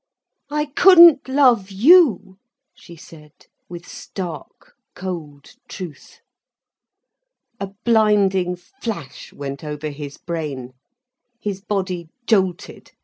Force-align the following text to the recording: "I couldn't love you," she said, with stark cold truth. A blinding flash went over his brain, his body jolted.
"I 0.49 0.65
couldn't 0.65 1.27
love 1.29 1.69
you," 1.69 2.39
she 2.73 2.95
said, 2.95 3.33
with 3.69 3.87
stark 3.87 4.73
cold 4.95 5.53
truth. 5.67 6.21
A 7.59 7.67
blinding 7.85 8.55
flash 8.55 9.31
went 9.31 9.63
over 9.63 9.89
his 9.89 10.17
brain, 10.17 10.73
his 11.39 11.61
body 11.61 12.09
jolted. 12.25 12.93